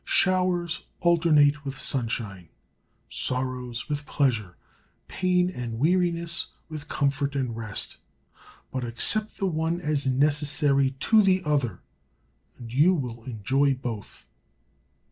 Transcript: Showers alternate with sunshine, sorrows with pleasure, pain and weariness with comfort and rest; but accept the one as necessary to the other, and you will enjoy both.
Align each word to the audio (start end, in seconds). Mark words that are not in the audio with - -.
Showers 0.03 0.81
alternate 1.01 1.63
with 1.63 1.77
sunshine, 1.79 2.49
sorrows 3.07 3.87
with 3.87 4.07
pleasure, 4.07 4.55
pain 5.07 5.51
and 5.51 5.77
weariness 5.77 6.47
with 6.69 6.87
comfort 6.87 7.35
and 7.35 7.55
rest; 7.55 7.97
but 8.71 8.83
accept 8.83 9.37
the 9.37 9.45
one 9.45 9.79
as 9.79 10.07
necessary 10.07 10.95
to 11.01 11.21
the 11.21 11.43
other, 11.45 11.81
and 12.57 12.73
you 12.73 12.95
will 12.95 13.23
enjoy 13.25 13.75
both. 13.75 14.25